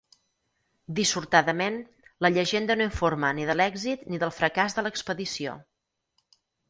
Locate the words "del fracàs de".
4.25-4.85